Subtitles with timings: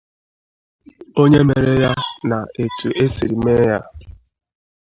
[1.21, 1.91] onye mere ya
[2.29, 3.79] na etu e siri mee ya